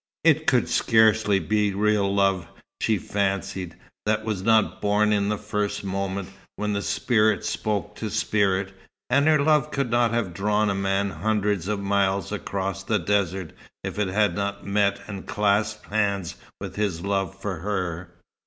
It 0.23 0.47
could 0.47 0.67
scarcely 0.67 1.37
be 1.37 1.75
real 1.75 2.11
love, 2.11 2.47
she 2.79 2.97
fancied, 2.97 3.75
that 4.07 4.25
was 4.25 4.41
not 4.41 4.81
born 4.81 5.13
in 5.13 5.29
the 5.29 5.37
first 5.37 5.83
moment, 5.83 6.29
when 6.55 6.81
spirit 6.81 7.45
spoke 7.45 7.93
to 7.97 8.09
spirit. 8.09 8.73
And 9.11 9.27
her 9.27 9.39
love 9.39 9.69
could 9.69 9.91
not 9.91 10.09
have 10.11 10.33
drawn 10.33 10.71
a 10.71 10.73
man 10.73 11.11
hundreds 11.11 11.67
of 11.67 11.79
miles 11.81 12.31
across 12.31 12.81
the 12.83 12.97
desert, 12.97 13.53
if 13.83 13.99
it 13.99 14.07
had 14.07 14.33
not 14.35 14.65
met 14.65 14.99
and 15.05 15.27
clasped 15.27 15.85
hands 15.85 16.33
with 16.59 16.77
his 16.77 17.01
love 17.01 17.39
for 17.39 17.57
her. 17.57 18.09